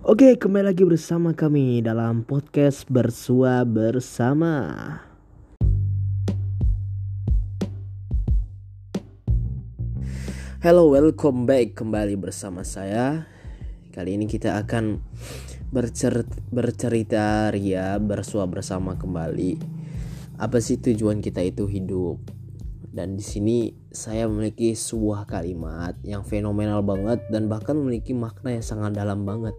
Oke, 0.00 0.32
kembali 0.40 0.72
lagi 0.72 0.80
bersama 0.88 1.36
kami 1.36 1.84
dalam 1.84 2.24
podcast 2.24 2.88
Bersua 2.88 3.68
Bersama. 3.68 4.64
Hello, 10.64 10.88
welcome 10.88 11.44
back 11.44 11.76
kembali 11.76 12.16
bersama 12.16 12.64
saya. 12.64 13.28
Kali 13.92 14.16
ini 14.16 14.24
kita 14.24 14.56
akan 14.64 15.04
bercer 15.68 16.24
bercerita 16.48 17.52
ria 17.52 18.00
bersua 18.00 18.48
bersama 18.48 18.96
kembali. 18.96 19.60
Apa 20.40 20.64
sih 20.64 20.80
tujuan 20.80 21.20
kita 21.20 21.44
itu 21.44 21.68
hidup? 21.68 22.39
Dan 22.90 23.14
di 23.14 23.22
sini 23.22 23.70
saya 23.94 24.26
memiliki 24.26 24.74
sebuah 24.74 25.30
kalimat 25.30 25.94
yang 26.02 26.26
fenomenal 26.26 26.82
banget 26.82 27.22
dan 27.30 27.46
bahkan 27.46 27.78
memiliki 27.78 28.10
makna 28.10 28.58
yang 28.58 28.66
sangat 28.66 28.98
dalam 28.98 29.22
banget. 29.22 29.54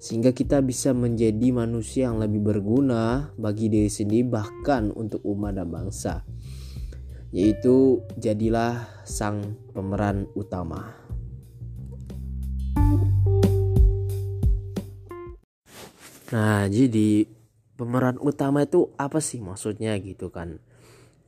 Sehingga 0.00 0.32
kita 0.32 0.64
bisa 0.64 0.96
menjadi 0.96 1.52
manusia 1.52 2.08
yang 2.08 2.16
lebih 2.16 2.40
berguna 2.40 3.30
bagi 3.36 3.68
diri 3.68 3.92
sendiri 3.92 4.24
bahkan 4.24 4.88
untuk 4.96 5.20
umat 5.28 5.60
dan 5.60 5.68
bangsa. 5.68 6.24
Yaitu 7.28 8.00
jadilah 8.16 8.88
sang 9.04 9.60
pemeran 9.76 10.24
utama. 10.32 10.96
Nah 16.32 16.64
jadi 16.72 17.28
pemeran 17.76 18.16
utama 18.16 18.64
itu 18.64 18.88
apa 18.96 19.20
sih 19.20 19.44
maksudnya 19.44 19.92
gitu 20.00 20.32
kan 20.32 20.56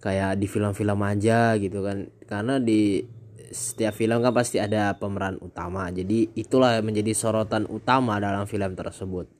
kayak 0.05 0.37
di 0.37 0.45
film-film 0.45 1.01
aja 1.01 1.57
gitu 1.57 1.81
kan. 1.81 2.13
Karena 2.29 2.61
di 2.61 3.01
setiap 3.49 3.97
film 3.97 4.21
kan 4.21 4.37
pasti 4.37 4.61
ada 4.61 4.93
pemeran 5.01 5.41
utama. 5.41 5.89
Jadi 5.89 6.37
itulah 6.37 6.77
yang 6.77 6.93
menjadi 6.93 7.17
sorotan 7.17 7.65
utama 7.65 8.21
dalam 8.21 8.45
film 8.45 8.77
tersebut. 8.77 9.33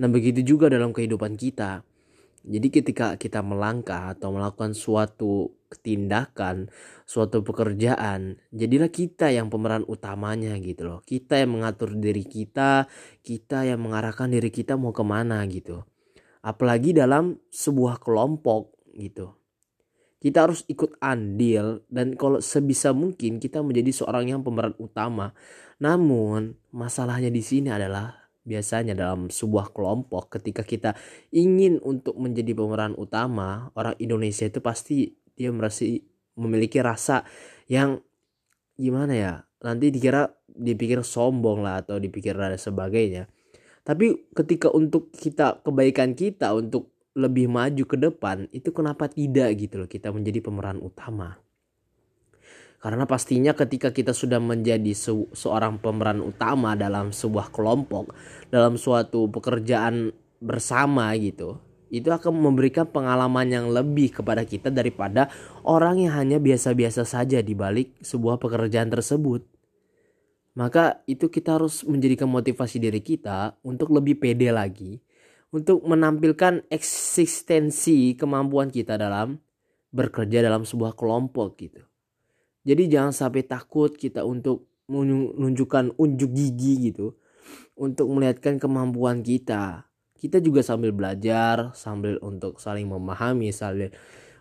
Nah 0.00 0.08
begitu 0.08 0.40
juga 0.40 0.72
dalam 0.72 0.96
kehidupan 0.96 1.36
kita. 1.36 1.84
Jadi 2.48 2.68
ketika 2.72 3.20
kita 3.20 3.44
melangkah 3.44 4.16
atau 4.16 4.32
melakukan 4.32 4.72
suatu 4.72 5.52
tindakan 5.68 6.72
suatu 7.04 7.44
pekerjaan 7.44 8.40
jadilah 8.56 8.88
kita 8.88 9.28
yang 9.28 9.52
pemeran 9.52 9.84
utamanya 9.84 10.56
gitu 10.56 10.88
loh. 10.88 11.00
Kita 11.04 11.36
yang 11.36 11.60
mengatur 11.60 11.92
diri 11.92 12.24
kita 12.24 12.88
kita 13.20 13.68
yang 13.68 13.84
mengarahkan 13.84 14.32
diri 14.32 14.48
kita 14.48 14.80
mau 14.80 14.96
ke 14.96 15.04
mana 15.04 15.44
gitu. 15.44 15.84
Apalagi 16.40 16.96
dalam 16.96 17.36
sebuah 17.52 18.00
kelompok 18.00 18.72
gitu 18.96 19.37
kita 20.18 20.50
harus 20.50 20.66
ikut 20.66 20.98
andil 20.98 21.86
dan 21.86 22.18
kalau 22.18 22.42
sebisa 22.42 22.90
mungkin 22.90 23.38
kita 23.38 23.62
menjadi 23.62 24.02
seorang 24.02 24.34
yang 24.34 24.40
pemeran 24.42 24.74
utama. 24.82 25.30
Namun 25.78 26.58
masalahnya 26.74 27.30
di 27.30 27.38
sini 27.38 27.70
adalah 27.70 28.28
biasanya 28.42 28.98
dalam 28.98 29.30
sebuah 29.30 29.70
kelompok 29.70 30.40
ketika 30.40 30.66
kita 30.66 30.98
ingin 31.30 31.78
untuk 31.84 32.18
menjadi 32.18 32.50
pemeran 32.50 32.98
utama, 32.98 33.70
orang 33.78 33.94
Indonesia 34.02 34.48
itu 34.48 34.58
pasti 34.58 35.14
dia 35.38 35.54
merasa 35.54 35.86
memiliki 36.34 36.82
rasa 36.82 37.22
yang 37.70 38.02
gimana 38.74 39.14
ya? 39.14 39.32
Nanti 39.62 39.94
dikira 39.94 40.26
dipikir 40.50 41.06
sombong 41.06 41.62
lah 41.62 41.86
atau 41.86 42.02
dipikir 42.02 42.34
dan 42.34 42.58
sebagainya. 42.58 43.30
Tapi 43.86 44.34
ketika 44.34 44.68
untuk 44.74 45.14
kita 45.14 45.62
kebaikan 45.62 46.18
kita 46.18 46.52
untuk 46.58 46.97
lebih 47.18 47.50
maju 47.50 47.82
ke 47.82 47.98
depan 47.98 48.46
itu 48.54 48.70
kenapa 48.70 49.10
tidak 49.10 49.58
gitu 49.58 49.82
loh 49.82 49.90
kita 49.90 50.14
menjadi 50.14 50.38
pemeran 50.38 50.78
utama? 50.78 51.42
Karena 52.78 53.10
pastinya 53.10 53.58
ketika 53.58 53.90
kita 53.90 54.14
sudah 54.14 54.38
menjadi 54.38 54.94
se 54.94 55.10
seorang 55.34 55.82
pemeran 55.82 56.22
utama 56.22 56.78
dalam 56.78 57.10
sebuah 57.10 57.50
kelompok 57.50 58.14
dalam 58.54 58.78
suatu 58.78 59.26
pekerjaan 59.26 60.14
bersama 60.38 61.10
gitu 61.18 61.58
itu 61.90 62.06
akan 62.12 62.38
memberikan 62.38 62.86
pengalaman 62.86 63.48
yang 63.48 63.66
lebih 63.72 64.20
kepada 64.20 64.44
kita 64.44 64.68
daripada 64.68 65.26
orang 65.64 66.04
yang 66.04 66.14
hanya 66.14 66.38
biasa-biasa 66.38 67.02
saja 67.02 67.40
di 67.40 67.56
balik 67.56 67.96
sebuah 68.04 68.36
pekerjaan 68.36 68.92
tersebut. 68.92 69.42
Maka 70.54 71.00
itu 71.08 71.32
kita 71.32 71.56
harus 71.56 71.82
menjadikan 71.86 72.28
motivasi 72.28 72.78
diri 72.82 73.00
kita 73.00 73.56
untuk 73.64 73.94
lebih 73.94 74.20
pede 74.20 74.52
lagi 74.52 75.00
untuk 75.48 75.84
menampilkan 75.84 76.68
eksistensi 76.68 78.12
kemampuan 78.14 78.68
kita 78.68 79.00
dalam 79.00 79.40
bekerja 79.88 80.44
dalam 80.44 80.68
sebuah 80.68 80.92
kelompok 80.92 81.56
gitu. 81.56 81.82
Jadi 82.68 82.92
jangan 82.92 83.16
sampai 83.16 83.48
takut 83.48 83.96
kita 83.96 84.28
untuk 84.28 84.68
menunjukkan 84.92 85.96
unjuk 85.96 86.30
gigi 86.36 86.92
gitu 86.92 87.16
untuk 87.76 88.08
melihatkan 88.12 88.60
kemampuan 88.60 89.24
kita. 89.24 89.88
Kita 90.18 90.42
juga 90.42 90.66
sambil 90.66 90.90
belajar, 90.90 91.72
sambil 91.78 92.18
untuk 92.20 92.58
saling 92.58 92.90
memahami, 92.90 93.54
saling 93.54 93.94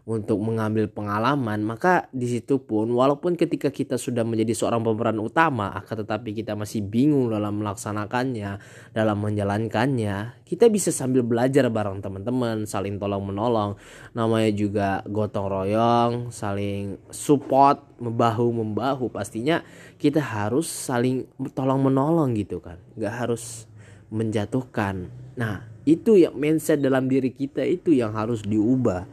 untuk 0.07 0.39
mengambil 0.39 0.87
pengalaman, 0.87 1.67
maka 1.67 2.07
di 2.15 2.31
situ 2.31 2.63
pun 2.63 2.87
walaupun 2.95 3.35
ketika 3.35 3.67
kita 3.67 3.99
sudah 3.99 4.23
menjadi 4.23 4.55
seorang 4.55 4.79
pemeran 4.79 5.19
utama, 5.19 5.75
akan 5.83 6.07
tetapi 6.07 6.31
kita 6.31 6.55
masih 6.55 6.79
bingung 6.79 7.27
dalam 7.27 7.59
melaksanakannya, 7.59 8.55
dalam 8.95 9.17
menjalankannya, 9.19 10.47
kita 10.47 10.71
bisa 10.71 10.95
sambil 10.95 11.27
belajar 11.27 11.67
bareng 11.67 11.99
teman-teman, 11.99 12.63
saling 12.63 12.95
tolong 12.95 13.19
menolong. 13.19 13.75
Namanya 14.15 14.51
juga 14.55 15.03
gotong 15.11 15.51
royong, 15.51 16.31
saling 16.31 16.95
support, 17.11 17.83
membahu 17.99 18.63
membahu. 18.63 19.11
Pastinya 19.11 19.59
kita 19.99 20.23
harus 20.23 20.71
saling 20.71 21.27
tolong 21.51 21.83
menolong 21.83 22.31
gitu 22.39 22.63
kan, 22.63 22.79
nggak 22.95 23.27
harus 23.27 23.67
menjatuhkan. 24.07 25.11
Nah, 25.35 25.67
itu 25.83 26.15
yang 26.15 26.35
mindset 26.35 26.79
dalam 26.79 27.11
diri 27.11 27.35
kita 27.35 27.63
itu 27.67 27.91
yang 27.91 28.15
harus 28.15 28.43
diubah 28.43 29.03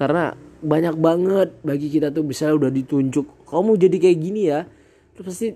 karena 0.00 0.32
banyak 0.64 0.96
banget 0.96 1.48
bagi 1.60 1.92
kita 1.92 2.08
tuh 2.08 2.24
bisa 2.24 2.48
udah 2.56 2.72
ditunjuk 2.72 3.44
kamu 3.44 3.76
jadi 3.76 3.96
kayak 4.00 4.18
gini 4.18 4.42
ya 4.48 4.64
terus 5.12 5.36
pasti 5.36 5.48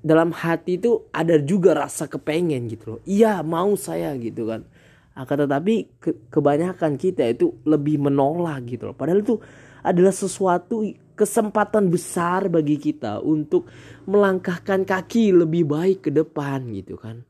dalam 0.00 0.36
hati 0.36 0.76
itu 0.76 1.08
ada 1.12 1.36
juga 1.40 1.76
rasa 1.76 2.08
kepengen 2.08 2.68
gitu 2.72 2.96
loh. 2.96 3.00
Iya 3.04 3.44
mau 3.44 3.76
saya 3.76 4.16
gitu 4.16 4.48
kan. 4.48 4.64
Akan 5.12 5.44
tetapi 5.44 6.00
ke 6.00 6.10
kebanyakan 6.32 6.96
kita 6.96 7.28
itu 7.28 7.52
lebih 7.68 8.00
menolak 8.00 8.64
gitu 8.64 8.90
loh. 8.90 8.96
Padahal 8.96 9.20
itu 9.20 9.36
adalah 9.84 10.12
sesuatu 10.12 10.84
kesempatan 11.12 11.92
besar 11.92 12.48
bagi 12.48 12.80
kita 12.80 13.20
untuk 13.20 13.68
melangkahkan 14.08 14.88
kaki 14.88 15.36
lebih 15.36 15.68
baik 15.68 16.08
ke 16.08 16.10
depan 16.12 16.64
gitu 16.72 16.96
kan. 16.96 17.28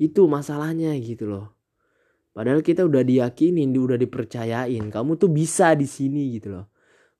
Itu 0.00 0.24
masalahnya 0.24 0.96
gitu 0.96 1.28
loh 1.28 1.53
Padahal 2.34 2.66
kita 2.66 2.82
udah 2.82 3.06
diyakinin, 3.06 3.70
udah 3.70 3.94
dipercayain, 3.94 4.90
kamu 4.90 5.14
tuh 5.14 5.30
bisa 5.30 5.78
di 5.78 5.86
sini 5.86 6.34
gitu 6.34 6.58
loh. 6.58 6.66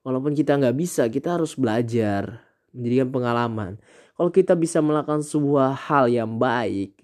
Walaupun 0.02 0.34
kita 0.34 0.58
nggak 0.58 0.75
bisa, 0.75 1.06
kita 1.06 1.38
harus 1.38 1.54
belajar, 1.54 2.42
menjadikan 2.75 3.08
pengalaman. 3.14 3.72
Kalau 4.19 4.30
kita 4.34 4.58
bisa 4.58 4.82
melakukan 4.82 5.22
sebuah 5.22 5.86
hal 5.86 6.10
yang 6.10 6.34
baik 6.34 6.98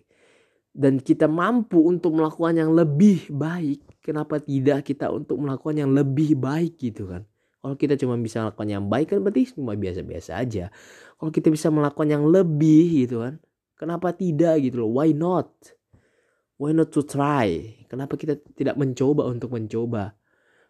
dan 0.75 0.99
kita 0.99 1.31
mampu 1.31 1.79
untuk 1.87 2.19
melakukan 2.19 2.59
yang 2.59 2.75
lebih 2.75 3.31
baik, 3.31 4.03
kenapa 4.03 4.43
tidak 4.43 4.91
kita 4.91 5.09
untuk 5.15 5.39
melakukan 5.39 5.87
yang 5.87 5.95
lebih 5.95 6.35
baik 6.35 6.83
gitu 6.83 7.07
kan? 7.09 7.23
Kalau 7.63 7.77
kita 7.79 7.95
cuma 7.95 8.19
bisa 8.19 8.43
melakukan 8.43 8.69
yang 8.69 8.85
baik 8.91 9.15
kan 9.15 9.19
berarti 9.23 9.55
cuma 9.55 9.79
biasa-biasa 9.79 10.31
aja. 10.35 10.75
Kalau 11.15 11.31
kita 11.31 11.47
bisa 11.53 11.71
melakukan 11.71 12.09
yang 12.11 12.25
lebih 12.27 13.07
gitu 13.07 13.23
kan, 13.23 13.39
kenapa 13.79 14.11
tidak 14.17 14.59
gitu 14.67 14.83
loh? 14.83 14.99
Why 14.99 15.15
not? 15.15 15.49
Why 16.61 16.77
not 16.77 16.93
to 16.93 17.01
try? 17.01 17.73
Kenapa 17.89 18.21
kita 18.21 18.37
tidak 18.53 18.77
mencoba 18.77 19.25
untuk 19.33 19.57
mencoba? 19.57 20.13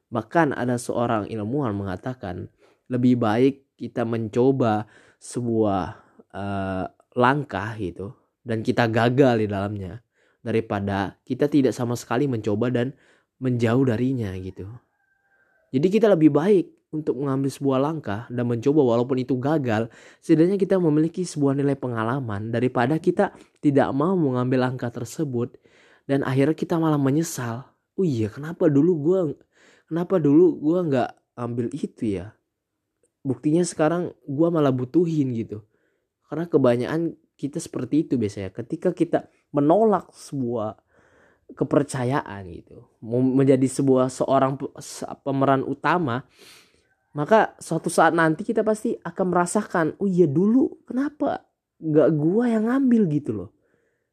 Bahkan 0.06 0.54
ada 0.54 0.78
seorang 0.78 1.26
ilmuwan 1.26 1.74
mengatakan 1.74 2.46
lebih 2.86 3.18
baik 3.18 3.74
kita 3.74 4.06
mencoba 4.06 4.86
sebuah 5.18 5.82
uh, 6.30 6.86
langkah 7.18 7.74
gitu 7.74 8.14
dan 8.46 8.62
kita 8.62 8.86
gagal 8.86 9.42
di 9.42 9.46
dalamnya 9.50 9.98
daripada 10.46 11.18
kita 11.26 11.50
tidak 11.50 11.74
sama 11.74 11.98
sekali 11.98 12.30
mencoba 12.30 12.70
dan 12.70 12.94
menjauh 13.42 13.82
darinya 13.82 14.30
gitu. 14.38 14.70
Jadi 15.74 15.86
kita 15.90 16.06
lebih 16.06 16.30
baik 16.30 16.66
untuk 16.90 17.18
mengambil 17.18 17.50
sebuah 17.50 17.78
langkah 17.78 18.26
dan 18.30 18.46
mencoba 18.46 18.82
walaupun 18.82 19.22
itu 19.22 19.38
gagal, 19.38 19.90
setidaknya 20.18 20.58
kita 20.58 20.78
memiliki 20.78 21.22
sebuah 21.22 21.54
nilai 21.58 21.74
pengalaman 21.74 22.50
daripada 22.50 22.98
kita 22.98 23.34
tidak 23.62 23.90
mau 23.90 24.14
mengambil 24.18 24.70
langkah 24.70 24.90
tersebut 24.90 25.54
dan 26.10 26.26
akhirnya 26.26 26.58
kita 26.58 26.74
malah 26.74 26.98
menyesal. 26.98 27.70
Oh 27.94 28.02
iya 28.02 28.26
kenapa 28.26 28.66
dulu 28.66 28.92
gue 28.98 29.20
kenapa 29.86 30.18
dulu 30.18 30.58
gue 30.58 30.78
nggak 30.90 31.10
ambil 31.38 31.70
itu 31.70 32.18
ya? 32.18 32.34
Buktinya 33.22 33.62
sekarang 33.62 34.10
gue 34.26 34.48
malah 34.50 34.74
butuhin 34.74 35.30
gitu. 35.38 35.62
Karena 36.26 36.50
kebanyakan 36.50 37.14
kita 37.38 37.62
seperti 37.62 38.10
itu 38.10 38.18
biasanya. 38.18 38.50
Ketika 38.50 38.90
kita 38.90 39.30
menolak 39.54 40.10
sebuah 40.10 40.82
kepercayaan 41.54 42.42
gitu 42.50 42.86
menjadi 43.02 43.66
sebuah 43.66 44.06
seorang 44.06 44.54
pemeran 45.26 45.66
utama 45.66 46.22
maka 47.10 47.58
suatu 47.58 47.90
saat 47.90 48.14
nanti 48.14 48.46
kita 48.46 48.62
pasti 48.62 48.94
akan 49.02 49.26
merasakan 49.34 49.86
oh 49.98 50.06
iya 50.06 50.30
dulu 50.30 50.86
kenapa 50.86 51.50
nggak 51.82 52.08
gua 52.14 52.44
yang 52.46 52.70
ngambil? 52.70 53.02
gitu 53.10 53.30
loh. 53.34 53.50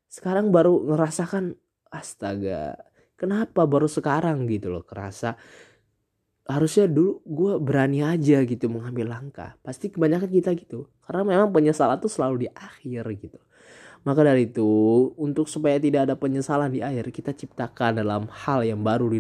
Sekarang 0.08 0.50
baru 0.50 0.82
ngerasakan 0.88 1.54
astaga 1.92 2.76
kenapa 3.16 3.64
baru 3.64 3.90
sekarang 3.90 4.46
gitu 4.48 4.72
loh 4.72 4.84
kerasa 4.86 5.36
harusnya 6.48 6.88
dulu 6.88 7.20
gue 7.28 7.54
berani 7.60 8.04
aja 8.04 8.40
gitu 8.48 8.72
mengambil 8.72 9.12
langkah 9.12 9.60
pasti 9.66 9.92
kebanyakan 9.92 10.32
kita 10.32 10.56
gitu 10.56 10.88
karena 11.04 11.28
memang 11.28 11.52
penyesalan 11.52 12.00
tuh 12.00 12.12
selalu 12.12 12.48
di 12.48 12.50
akhir 12.56 13.04
gitu 13.20 13.40
maka 14.08 14.24
dari 14.24 14.48
itu, 14.48 14.64
untuk 15.20 15.52
supaya 15.52 15.76
tidak 15.76 16.08
ada 16.08 16.16
penyesalan 16.16 16.72
di 16.72 16.80
akhir, 16.80 17.12
kita 17.12 17.36
ciptakan 17.36 18.00
dalam 18.00 18.32
hal 18.32 18.64
yang 18.64 18.80
baru 18.80 19.12
di 19.12 19.20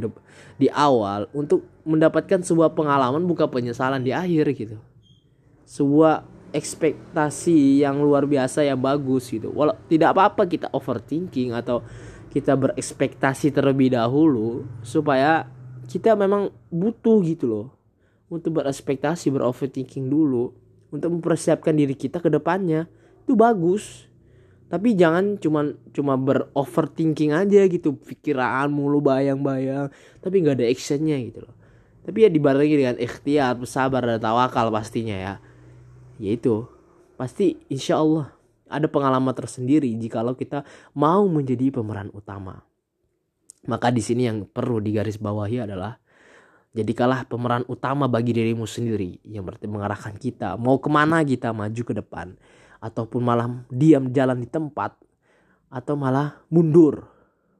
di 0.56 0.72
awal 0.72 1.28
untuk 1.36 1.68
mendapatkan 1.84 2.40
sebuah 2.40 2.72
pengalaman 2.72 3.28
bukan 3.28 3.52
penyesalan 3.52 4.00
di 4.00 4.16
akhir 4.16 4.48
gitu. 4.56 4.80
Sebuah 5.68 6.24
ekspektasi 6.56 7.84
yang 7.84 8.00
luar 8.00 8.24
biasa 8.24 8.64
yang 8.64 8.80
bagus 8.80 9.28
gitu. 9.28 9.52
Walau 9.52 9.76
tidak 9.92 10.16
apa-apa 10.16 10.48
kita 10.48 10.72
overthinking 10.72 11.52
atau 11.52 11.84
kita 12.38 12.54
berekspektasi 12.54 13.50
terlebih 13.50 13.98
dahulu 13.98 14.70
supaya 14.86 15.50
kita 15.90 16.14
memang 16.14 16.54
butuh 16.70 17.18
gitu 17.26 17.46
loh. 17.50 17.68
Untuk 18.30 18.62
berekspektasi 18.62 19.34
beroverthinking 19.34 20.06
dulu 20.06 20.54
untuk 20.94 21.18
mempersiapkan 21.18 21.74
diri 21.74 21.98
kita 21.98 22.22
ke 22.22 22.30
depannya 22.30 22.86
itu 23.26 23.34
bagus. 23.34 24.06
Tapi 24.68 24.94
jangan 25.00 25.40
cuman 25.40 25.80
cuma 25.96 26.20
beroverthinking 26.20 27.32
aja 27.34 27.66
gitu 27.72 27.96
pikiran 27.96 28.68
mulu 28.68 29.00
bayang-bayang 29.00 29.88
tapi 30.20 30.44
nggak 30.44 30.60
ada 30.60 30.68
actionnya 30.68 31.18
gitu 31.24 31.48
loh. 31.48 31.56
Tapi 32.04 32.28
ya 32.28 32.30
dibarengi 32.30 32.76
dengan 32.76 32.96
ikhtiar 33.00 33.58
bersabar 33.58 34.04
dan 34.04 34.20
tawakal 34.20 34.70
pastinya 34.70 35.16
ya. 35.16 35.34
Yaitu 36.20 36.68
pasti 37.18 37.58
insya 37.72 37.98
Allah 38.04 38.37
ada 38.68 38.88
pengalaman 38.88 39.34
tersendiri 39.34 39.92
jikalau 39.96 40.36
kita 40.36 40.64
mau 40.96 41.26
menjadi 41.28 41.72
pemeran 41.72 42.12
utama. 42.12 42.64
Maka 43.68 43.92
di 43.92 44.00
sini 44.00 44.28
yang 44.28 44.48
perlu 44.48 44.80
digarisbawahi 44.80 45.68
adalah 45.68 46.00
jadikanlah 46.72 47.26
pemeran 47.28 47.66
utama 47.68 48.06
bagi 48.06 48.32
dirimu 48.32 48.64
sendiri 48.64 49.20
yang 49.28 49.44
berarti 49.44 49.68
mengarahkan 49.68 50.16
kita. 50.16 50.56
Mau 50.56 50.80
ke 50.80 50.88
mana 50.88 51.26
kita 51.26 51.52
maju 51.52 51.82
ke 51.82 51.94
depan 51.96 52.38
ataupun 52.80 53.22
malah 53.24 53.48
diam 53.74 54.14
jalan 54.14 54.40
di 54.40 54.48
tempat 54.48 54.94
atau 55.68 55.94
malah 55.98 56.40
mundur. 56.48 57.08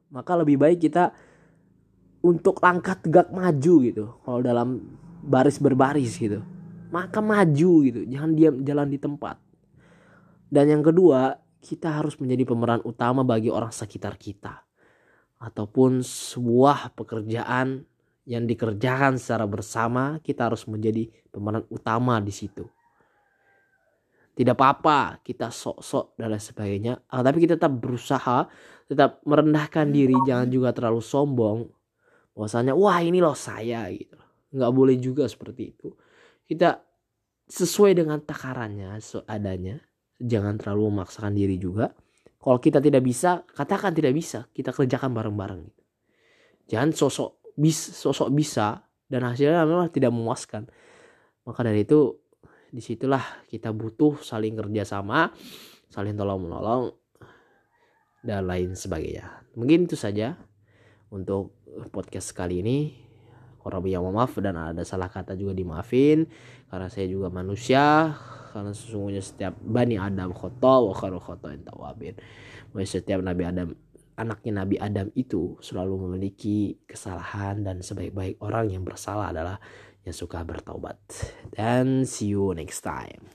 Maka 0.08 0.32
lebih 0.38 0.56
baik 0.56 0.88
kita 0.88 1.12
untuk 2.24 2.62
langkah 2.64 2.96
tegak 2.96 3.28
maju 3.28 3.74
gitu 3.84 4.04
kalau 4.24 4.40
dalam 4.40 4.80
baris 5.20 5.60
berbaris 5.60 6.16
gitu. 6.16 6.40
Maka 6.88 7.20
maju 7.20 7.72
gitu 7.84 8.00
jangan 8.08 8.32
diam 8.32 8.54
jalan 8.64 8.88
di 8.88 8.96
tempat 8.96 9.47
dan 10.48 10.64
yang 10.72 10.80
kedua 10.80 11.36
kita 11.60 12.00
harus 12.00 12.16
menjadi 12.16 12.48
pemeran 12.48 12.80
utama 12.86 13.26
bagi 13.26 13.52
orang 13.52 13.74
sekitar 13.74 14.16
kita. 14.16 14.64
Ataupun 15.38 16.02
sebuah 16.02 16.98
pekerjaan 16.98 17.86
yang 18.26 18.44
dikerjakan 18.44 19.16
secara 19.16 19.46
bersama 19.46 20.18
kita 20.20 20.50
harus 20.50 20.66
menjadi 20.66 21.06
pemeran 21.30 21.64
utama 21.70 22.18
di 22.18 22.34
situ. 22.34 22.66
Tidak 24.34 24.54
apa-apa 24.54 25.22
kita 25.22 25.50
sok-sok 25.50 26.14
dan 26.14 26.30
lain 26.30 26.42
sebagainya 26.42 26.94
ah, 27.10 27.22
tapi 27.26 27.42
kita 27.42 27.58
tetap 27.58 27.74
berusaha 27.74 28.46
tetap 28.86 29.18
merendahkan 29.26 29.90
diri 29.90 30.14
jangan 30.26 30.48
juga 30.50 30.70
terlalu 30.74 31.02
sombong. 31.02 31.58
Bahwasanya 32.34 32.74
wah 32.74 32.98
ini 33.02 33.18
loh 33.18 33.34
saya 33.34 33.90
gitu. 33.90 34.18
Nggak 34.54 34.72
boleh 34.74 34.96
juga 34.98 35.26
seperti 35.26 35.74
itu. 35.74 35.90
Kita 36.46 36.78
sesuai 37.48 37.98
dengan 37.98 38.20
takarannya 38.22 38.94
seadanya 39.00 39.87
jangan 40.18 40.58
terlalu 40.58 40.98
memaksakan 40.98 41.34
diri 41.34 41.56
juga. 41.56 41.94
Kalau 42.38 42.58
kita 42.62 42.78
tidak 42.78 43.02
bisa 43.02 43.42
katakan 43.50 43.94
tidak 43.94 44.14
bisa 44.14 44.46
kita 44.54 44.70
kerjakan 44.70 45.10
bareng-bareng 45.10 45.60
gitu. 45.66 45.82
jangan 46.70 46.94
sosok 46.94 47.42
bis 47.58 47.74
sosok 47.74 48.30
bisa 48.30 48.86
dan 49.10 49.26
hasilnya 49.26 49.66
memang 49.66 49.90
tidak 49.90 50.14
memuaskan. 50.14 50.70
Maka 51.42 51.60
dari 51.64 51.82
itu 51.82 52.14
di 52.68 52.84
situlah 52.84 53.24
kita 53.48 53.72
butuh 53.72 54.20
saling 54.20 54.54
kerjasama 54.54 55.32
saling 55.88 56.14
tolong 56.14 56.44
menolong 56.44 56.92
dan 58.20 58.44
lain 58.44 58.76
sebagainya. 58.76 59.48
Mungkin 59.56 59.88
itu 59.88 59.96
saja 59.96 60.36
untuk 61.08 61.56
podcast 61.90 62.36
kali 62.36 62.60
ini. 62.60 62.78
Kurang 63.58 63.84
yang 63.84 64.06
maaf 64.08 64.38
dan 64.38 64.56
ada 64.56 64.80
salah 64.86 65.10
kata 65.12 65.36
juga 65.36 65.52
dimaafin 65.52 66.24
karena 66.72 66.88
saya 66.88 67.04
juga 67.10 67.28
manusia 67.28 68.16
karena 68.48 68.72
sesungguhnya 68.72 69.20
setiap 69.20 69.54
bani 69.60 70.00
Adam 70.00 70.32
khoto 70.32 70.88
wa 70.88 70.94
kharu 70.96 71.20
khoto 71.20 71.52
tawabin 71.62 72.16
setiap 72.84 73.20
Nabi 73.24 73.42
Adam 73.44 73.68
anaknya 74.18 74.52
Nabi 74.66 74.76
Adam 74.82 75.08
itu 75.14 75.54
selalu 75.62 76.10
memiliki 76.10 76.74
kesalahan 76.84 77.62
dan 77.62 77.78
sebaik-baik 77.80 78.42
orang 78.42 78.74
yang 78.74 78.82
bersalah 78.82 79.30
adalah 79.30 79.62
yang 80.02 80.12
suka 80.12 80.42
bertobat. 80.42 80.98
Dan 81.54 82.02
see 82.02 82.34
you 82.34 82.50
next 82.50 82.82
time. 82.82 83.30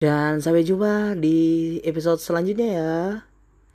Dan 0.00 0.42
sampai 0.42 0.66
jumpa 0.66 1.14
di 1.14 1.78
episode 1.86 2.18
selanjutnya 2.18 2.68
ya. 2.74 3.29